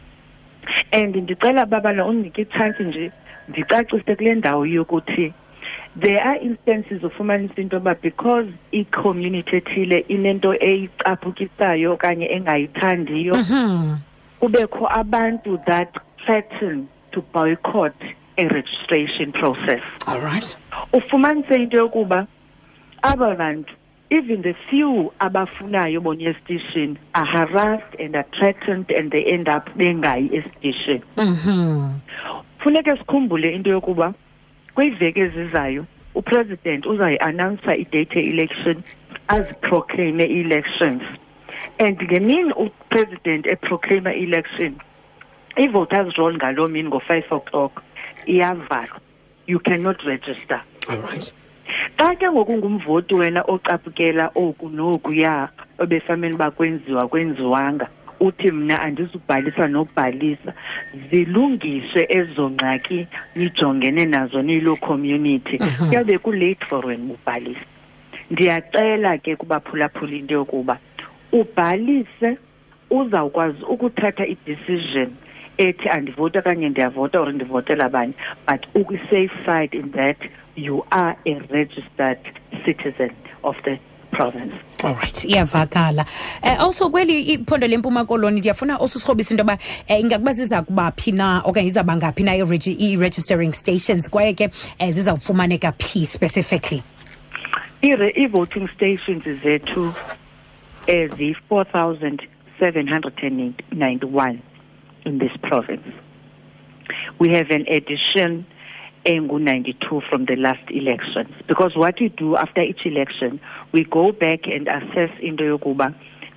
and 0.92 1.16
ndicela 1.16 1.66
babala 1.66 2.04
undinike 2.04 2.42
itshansi 2.42 2.82
nje 2.82 3.10
ndicacise 3.48 4.16
kule 4.16 4.34
ndawo 4.34 4.66
yokuthi 4.66 5.32
there 6.00 6.20
are 6.20 6.38
instances 6.40 7.02
ufumanisa 7.04 7.60
into 7.60 7.76
yoba 7.76 7.94
because 7.94 8.48
i-community 8.70 9.56
ethile 9.56 9.98
inento 10.08 10.54
eyicaphukisayo 10.60 11.92
okanye 11.92 12.26
engayithandiyo 12.32 13.36
Mhm. 13.36 13.96
kubekho 14.40 14.88
abantu 14.88 15.58
that 15.58 15.88
threaten 16.24 16.86
to 17.10 17.22
boycott 17.32 17.94
a 18.36 18.48
registration 18.48 19.32
process 19.32 19.82
all 20.06 20.20
right 20.20 20.56
ufumanise 20.92 21.54
into 21.54 21.76
yokuba 21.76 22.26
aba 23.02 23.34
bantu 23.34 23.74
even 24.18 24.42
the 24.42 24.52
few 24.68 25.12
abafunayo 25.20 26.00
bona 26.00 26.30
estation 26.30 26.96
are 27.14 27.24
harassed 27.24 27.94
and 27.98 28.14
are 28.16 28.26
threatened 28.36 28.90
and 28.90 29.10
they 29.10 29.24
end 29.24 29.48
up 29.48 29.70
bengayi 29.76 30.28
estation 30.40 31.00
Mhm. 31.16 31.90
funeke 32.58 32.96
sikhumbule 32.98 33.54
into 33.54 33.70
yokuba 33.70 34.14
kwiveki 34.74 35.20
ezizayo 35.20 35.84
upresident 36.14 36.86
uzayi-announsa 36.86 37.76
idate 37.76 38.16
ye-election 38.20 38.82
aziproclaime 39.28 40.24
ii-elections 40.24 41.02
and 41.78 42.02
ngemini 42.02 42.52
upresident 42.52 43.46
eproclaima 43.46 44.14
i-election 44.14 44.74
i-voters 45.56 46.14
roll 46.16 46.34
ngaloo 46.36 46.68
mini 46.68 46.88
ngo-five 46.88 47.24
o'clock 47.30 47.82
iyavalwa. 48.26 49.00
You 49.46 49.58
cannot 49.58 50.02
register. 50.04 50.60
All 50.88 50.96
right. 50.98 51.32
Xa 52.02 52.14
ke 52.18 52.26
ngoku 52.30 52.52
ngumvoti 52.58 53.14
wena 53.14 53.40
ocaphukela 53.46 54.30
oku 54.34 54.66
nokuya 54.68 55.48
ebefamele 55.82 56.34
uba 56.34 56.50
kwenziwa 56.50 57.08
kwenziwanga 57.08 57.86
uthi 58.20 58.50
mna 58.50 58.82
andizubhalisa 58.82 59.68
nokubhalisa 59.68 60.52
zilungiswe 61.10 62.02
ezo 62.18 62.50
ngxaki 62.50 63.06
nijongene 63.36 64.04
nazo 64.04 64.42
niyiloo 64.42 64.76
community. 64.76 65.58
Kuyawube 65.58 66.18
kulate 66.18 66.64
for 66.68 66.86
wena 66.86 67.14
ubhalise. 67.14 67.66
Ndiyacela 68.30 69.18
ke 69.18 69.36
kubaphulaphula 69.36 70.16
into 70.16 70.34
yokuba 70.34 70.78
ubhalise 71.32 72.38
uzawukwazi 72.90 73.62
ukuthatha 73.62 74.26
i-decision 74.26 75.10
ethi 75.58 75.88
andivoti 75.88 76.38
okanye 76.38 76.68
ndiyavota 76.68 77.20
or 77.20 77.32
ndivotela 77.32 77.84
abanye 77.84 78.14
but 78.46 78.66
ukwi-safe 78.74 79.34
side 79.46 79.78
in 79.78 79.90
that 79.92 80.16
you 80.56 80.84
are 80.90 81.16
a 81.26 81.34
registered 81.50 82.18
citizen 82.64 83.10
of 83.44 83.56
the 83.64 83.78
province. 84.10 84.52
All 84.84 84.94
right 84.94 85.14
iyavakala. 85.24 86.06
Um 86.42 86.56
also 86.60 86.90
kweli 86.90 87.20
iphondo 87.22 87.66
lempuma 87.66 88.04
koloni 88.04 88.40
ndiyafuna 88.40 88.80
also 88.80 88.98
sirhobisa 88.98 89.30
into 89.34 89.40
yoba 89.42 89.58
um 89.88 89.96
ingakuba 89.96 90.32
ziza 90.32 90.62
kubaphi 90.62 91.12
na 91.12 91.42
okanye 91.44 91.68
izawuba 91.68 91.96
ngaphi 91.96 92.22
na 92.22 92.36
ii-regi- 92.36 92.76
ii-registering 92.80 93.52
stations 93.54 94.10
kwaye 94.10 94.34
ke 94.34 94.50
um 94.80 94.92
zizawufumaneka 94.92 95.72
phi 95.72 96.06
specifically? 96.06 96.82
Ire- 97.82 98.12
i-voting 98.16 98.68
stations 98.68 99.24
zethu 99.42 99.94
eziyi-four 100.86 101.64
thousand 101.64 102.22
seven 102.58 102.86
hundred 102.86 103.14
and 103.22 103.54
ninety-one 103.72 104.42
in 105.04 105.18
this 105.18 105.32
province. 105.42 105.86
We 107.18 107.30
have 107.34 107.50
an 107.50 107.66
addition 107.68 108.44
engu-92 109.04 110.02
from 110.08 110.26
the 110.26 110.36
last 110.36 110.70
elections 110.70 111.30
because 111.46 111.76
what 111.76 112.00
we 112.00 112.08
do 112.08 112.36
after 112.36 112.62
each 112.62 112.86
election 112.86 113.40
we 113.72 113.84
go 113.84 114.12
back 114.12 114.46
and 114.46 114.68
assess 114.68 115.10
into 115.20 115.44
yokuba 115.44 115.92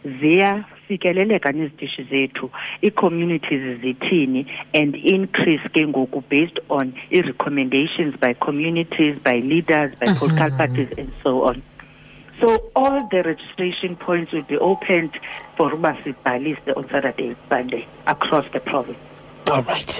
ziyafikeleleka 0.06 1.52
nezitishi 1.52 2.04
zethu 2.04 2.50
ii-communities 2.84 3.82
zithini 3.82 4.48
and 4.74 4.96
increase 4.96 5.70
ke 5.70 5.88
ngoku 5.88 6.24
based 6.30 6.60
on 6.70 6.94
i-recommendations 7.12 8.20
by 8.20 8.34
communities 8.34 9.16
by 9.24 9.40
leaders 9.40 9.92
by 10.00 10.08
mhm. 10.08 10.20
political 10.20 10.52
parties 10.58 10.90
and 10.98 11.10
so 11.24 11.44
on. 11.44 11.62
So 12.40 12.72
all 12.76 13.00
the 13.08 13.24
registration 13.24 13.96
points 13.96 14.34
will 14.34 14.44
be 14.44 14.58
opened 14.58 15.12
for 15.56 15.72
uba 15.72 15.98
sibhalise 16.04 16.78
on 16.78 16.90
saturday 16.90 17.36
sunday 17.50 17.88
across 18.06 18.46
the 18.52 18.60
province 18.60 19.15
alright 19.52 20.00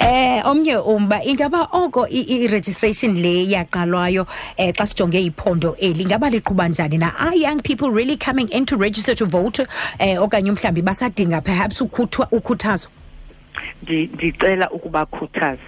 eh 0.00 0.42
omnye 0.46 0.76
umba 0.76 1.22
ingaba 1.24 1.68
oko 1.72 2.06
i-registration 2.08 3.14
le 3.22 3.44
yaqalwayo 3.46 4.26
eh 4.56 4.72
xa 4.72 4.86
sijonge 4.86 5.20
iphondo 5.20 5.76
eli 5.78 6.02
ingaba 6.02 6.30
liqhuba 6.30 6.68
njani 6.68 6.98
na? 6.98 7.12
Are 7.18 7.36
young 7.36 7.60
people 7.60 7.90
really 7.90 8.16
coming 8.16 8.48
in 8.48 8.66
to 8.66 8.76
register 8.76 9.14
to 9.14 9.26
vote? 9.26 9.60
Eh 10.00 10.16
okanye 10.18 10.50
mhlawumbi 10.52 10.82
basadinga 10.82 11.40
perhaps 11.44 11.80
ukhuthwa- 11.80 12.28
ukhuthazo 12.32 12.88
Ndi- 13.84 14.08
ndicela 14.14 14.70
ukubakhuthaza 14.70 15.62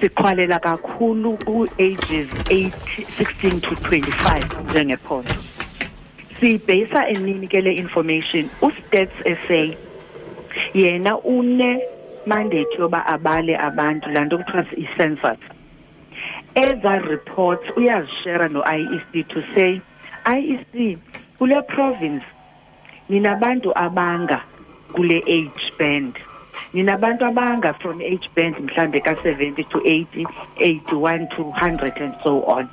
siqhwalela 0.00 0.58
kakhulu 0.60 1.36
ku-ages 1.44 2.28
8 2.50 2.70
16 3.18 3.60
to 3.60 3.70
25 3.74 4.42
njengephondo. 4.70 5.34
Siyibheyisa 6.40 7.08
enini 7.08 7.48
ke 7.48 7.60
le 7.60 7.72
information 7.72 8.48
ustats 8.62 9.12
sa 9.48 9.76
yena 10.74 11.16
une 11.24 11.80
mandate 12.26 12.74
yoba 12.78 13.06
abale 13.06 13.56
abantu 13.56 14.10
laa 14.10 14.24
nto 14.24 14.38
kuthiwa 14.38 14.64
i-census 14.76 15.38
eza 16.54 16.98
reports 16.98 17.66
uyazishera 17.76 18.48
no-iec 18.48 19.28
to 19.28 19.42
say 19.54 19.80
iec 20.36 20.98
kule 21.38 21.62
province 21.62 22.24
ninabantu 23.08 23.72
abanga 23.78 24.40
kule 24.92 25.18
age 25.26 25.72
band. 25.78 26.14
Ninabantu 26.72 27.24
abanga 27.26 27.74
from 27.80 28.00
age 28.00 28.28
band 28.34 28.54
mhlambe 28.56 29.00
ka-70 29.00 29.68
to 29.68 29.78
80 29.78 30.26
81 30.60 31.28
to 31.28 31.42
100 31.42 31.96
and 31.98 32.14
so 32.22 32.42
on 32.44 32.68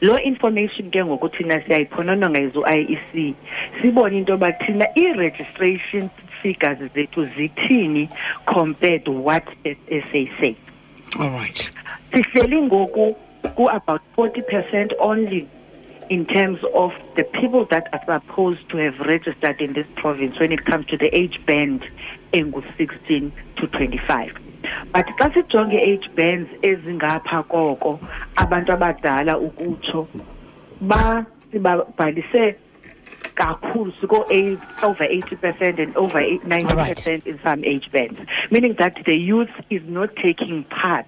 lo 0.00 0.18
information 0.18 0.90
ke 0.90 1.04
ngoku 1.04 1.28
thina 1.28 1.60
siyayiphonononga 1.60 2.38
yizo 2.38 2.62
IEC 2.66 3.34
sibone 3.82 4.18
into 4.18 4.32
yoba 4.32 4.52
thina 4.52 4.86
i-registration 4.94 6.10
figures 6.42 6.78
zethu 6.94 7.26
zithini 7.36 8.08
compared 8.46 9.04
to 9.04 9.12
what 9.12 9.44
SA 9.64 10.22
say. 10.40 10.56
Alright 11.18 11.70
sihleli 12.12 12.62
ngoku 12.62 13.16
ku-about 13.54 14.02
40 14.16 14.42
percent 14.42 14.92
only 14.98 15.46
in 16.08 16.24
terms 16.24 16.58
of 16.74 16.92
the 17.16 17.24
people 17.24 17.64
that 17.66 17.88
are 17.92 18.00
supposed 18.04 18.68
to 18.70 18.78
have 18.78 18.98
registered 19.00 19.60
in 19.60 19.74
this 19.74 19.86
province 19.96 20.38
when 20.40 20.52
it 20.52 20.64
comes 20.64 20.86
to 20.86 20.96
the 20.96 21.14
age 21.14 21.38
band 21.44 21.84
engu-16 22.32 23.30
to 23.56 23.66
25 23.66 24.47
but 24.92 25.06
xa 25.18 25.30
sijonge 25.34 25.78
age 25.78 26.08
bands 26.14 26.50
ezingapha 26.62 27.42
koko 27.48 28.00
abantu 28.36 28.72
abadala 28.76 29.38
ukutsho 29.38 30.08
ba 30.80 31.26
sibabhalise 31.50 32.56
kakhulu 33.34 33.92
siko 34.00 34.26
over 34.82 35.04
80 35.04 35.36
percent 35.36 35.78
and 35.78 35.96
over 35.96 36.20
90 36.20 36.74
percent 36.74 37.26
in 37.26 37.38
some 37.42 37.64
age 37.64 37.90
bands. 37.92 38.18
Meaning 38.50 38.74
that 38.74 38.96
the 39.04 39.16
youth 39.16 39.50
is 39.70 39.82
not 39.86 40.14
taking 40.16 40.64
part 40.64 41.06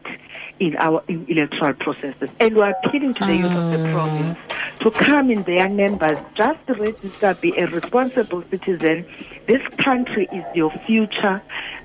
in 0.61 0.77
our 0.77 1.03
in 1.09 1.27
electoral 1.29 1.75
processes. 1.75 2.31
And 2.38 2.57
we're 2.57 2.70
appealing 2.70 3.14
to 3.14 3.27
the 3.27 3.37
youth 3.37 3.53
of 3.53 3.70
the 3.73 3.79
mm. 3.79 3.92
province 3.92 4.38
to 4.81 4.90
come 4.90 5.31
in 5.31 5.42
their 5.42 5.68
numbers 5.68 6.18
just 6.35 6.61
register 6.68 7.35
be 7.40 7.57
a 7.59 7.66
responsible 7.66 8.42
citizen. 8.51 9.05
This 9.46 9.62
country 9.79 10.29
is 10.33 10.44
your 10.55 10.70
future 10.70 11.42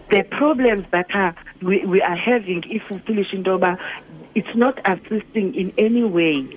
the 0.09 0.23
problems 0.23 0.85
that 0.91 1.13
are 1.13 1.35
we, 1.61 1.85
we 1.85 2.01
are 2.01 2.15
having 2.15 2.63
if 2.69 2.89
we 2.89 2.97
finish 2.99 3.33
in 3.33 3.43
Doba, 3.43 3.79
it's 4.35 4.55
not 4.55 4.79
assisting 4.85 5.55
in 5.55 5.73
any 5.77 6.03
way 6.03 6.47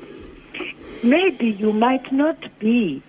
maybe 1.02 1.50
you 1.50 1.72
might 1.72 2.10
not 2.12 2.58
be 2.58 3.02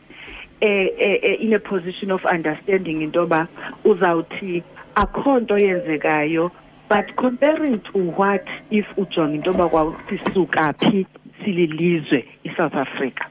uh, 0.61 0.65
uh, 0.65 0.67
in 0.67 1.53
a 1.53 1.59
position 1.59 2.11
of 2.11 2.25
understanding 2.25 3.01
into 3.01 3.19
yoba 3.19 3.47
uzawuthi 3.83 4.63
akho 4.95 5.39
nto 5.39 5.57
yenzekayo 5.57 6.51
but 6.89 7.15
comparing 7.15 7.79
to 7.79 7.97
what 8.11 8.47
if 8.69 8.85
ujonga 8.97 9.33
into 9.35 9.51
yoba 9.51 9.69
kwasisuka 9.69 10.73
phi 10.73 11.07
sililizwe 11.43 12.25
i-south 12.43 12.75
africa 12.75 13.25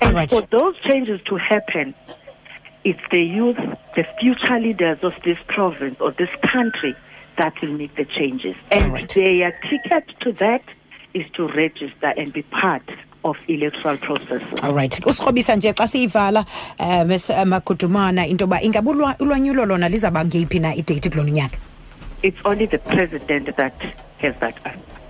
and 0.00 0.10
Alright. 0.10 0.30
for 0.30 0.42
those 0.42 0.76
changes 0.80 1.22
to 1.22 1.36
happen 1.36 1.94
it's 2.90 3.06
the 3.10 3.22
youth 3.38 3.60
the 3.98 4.04
future 4.20 4.58
leaders 4.66 4.98
of 5.08 5.14
this 5.26 5.38
province 5.56 5.96
or 6.04 6.10
this 6.22 6.30
country 6.54 6.94
that 7.40 7.52
will 7.60 7.74
make 7.82 7.94
the 8.00 8.04
changes 8.18 8.56
and 8.70 8.84
Alright. 8.84 9.14
their 9.14 9.50
ticket 9.70 10.04
to 10.20 10.32
that 10.44 10.62
is 11.18 11.26
to 11.36 11.42
register 11.48 12.10
and 12.20 12.32
be 12.32 12.42
part 12.42 12.86
of 13.24 13.36
electoral 13.48 13.96
process 14.06 14.42
alright 14.62 14.94
usirhobisa 15.06 15.56
nje 15.56 15.72
xa 15.72 15.88
siyivala 15.88 16.44
um 16.78 17.48
magudumana 17.48 18.26
into 18.26 18.42
yoba 18.44 18.62
ingaba 18.62 18.90
ulwa- 18.90 19.16
ulwanyulo 19.22 19.66
lona 19.66 19.88
lizawuba 19.88 20.24
ngeyiphi 20.24 20.58
na 20.58 20.74
ideyithi 20.74 21.10
kulona 21.10 21.30
unyaka 21.30 21.58
it's 22.22 22.40
only 22.44 22.66
the 22.66 22.78
president 22.78 23.56
that 23.56 23.74
has 24.22 24.34
that. 24.40 24.54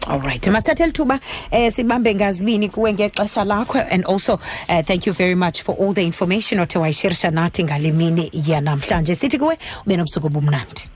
Alright 0.07 0.47
masithathe 0.47 0.87
lithuba 0.87 1.21
um 1.53 1.71
sibambe 1.71 2.15
ngazibini 2.15 2.69
kuwe 2.69 2.93
ngexesha 2.93 3.45
lakho. 3.45 3.79
And 3.91 4.05
also 4.05 4.35
uh, 4.69 4.83
thank 4.83 5.07
you 5.07 5.13
very 5.13 5.35
much 5.35 5.63
for 5.63 5.75
all 5.79 5.93
the 5.93 6.05
information 6.05 6.61
othe 6.61 6.79
wayishirisha 6.79 7.31
nathi 7.31 7.65
ngale 7.65 7.93
mini 7.93 8.31
yanamhlanje. 8.33 9.15
Sithi 9.15 9.39
kuwe 9.39 9.59
ube 9.87 9.97
nobusuku 9.97 10.27
obumnandi 10.27 10.89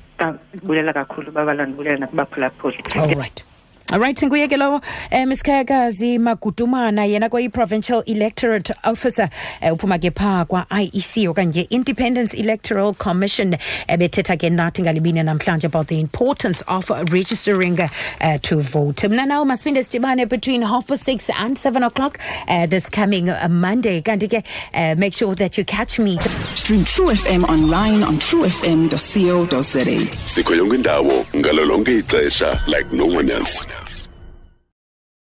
Bulela 0.63 0.93
kakhulu 0.93 1.33
babalwa 1.33 1.67
ndibulela 1.67 1.97
nakubaphulaphuli. 1.99 2.79
Alright 2.95 3.45
alright 3.93 4.21
nguye 4.23 4.49
ke 4.49 4.57
lowo 4.57 4.81
um 5.13 5.33
isikhayakazi 5.33 6.19
magudumana 6.19 7.05
yena 7.07 7.29
kwayi-provincial 7.29 8.03
electorate 8.07 8.73
officer 8.85 9.29
um 9.63 9.73
uphuma 9.75 9.99
ke 9.99 10.11
phaa 10.15 10.45
kwa-iec 10.45 11.29
okanye 11.29 11.67
independence 11.71 12.35
electoral 12.37 12.95
commission 12.95 13.57
ebethetha 13.89 14.37
ke 14.37 14.51
nathi 14.51 14.83
ngalibini 14.83 15.23
namhlanje 15.25 15.65
about 15.67 15.87
the 15.89 15.99
importance 16.01 16.63
of 16.69 16.91
registering 17.13 17.81
uh, 17.81 18.39
to 18.43 18.61
vote. 18.61 19.03
Mna 19.09 19.27
nawo 19.27 19.45
masiphinde 19.45 19.83
sidibane 19.83 20.29
between 20.29 20.63
half 20.63 20.87
past 20.87 21.05
six 21.05 21.29
and 21.31 21.59
seven 21.59 21.83
o'clock 21.83 22.19
uh, 22.49 22.67
this 22.67 22.89
coming 22.89 23.29
uh, 23.29 23.49
monday. 23.49 24.01
Kanti 24.03 24.29
ke 24.29 24.45
uh, 24.75 24.95
make 24.97 25.15
sure 25.15 25.35
that 25.35 25.59
you 25.59 25.65
catch 25.65 25.99
me. 25.99 26.19
Stream 26.55 26.85
True 26.85 27.07
FM 27.11 27.45
online 27.49 28.03
on 28.03 28.15
truefm.co.za. 28.19 29.85
sikho 30.27 30.55
yonke 30.55 30.75
indawo 30.77 31.27
ngalo 31.37 31.65
lonke 31.65 31.99
ixesha 31.99 32.67
like 32.69 32.93
no 32.93 33.07
one 33.07 33.31
else 33.31 33.67